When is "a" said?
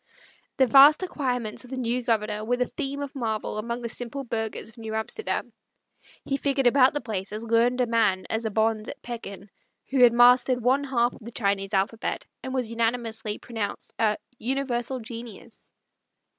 7.81-7.85, 8.43-8.49, 13.99-14.17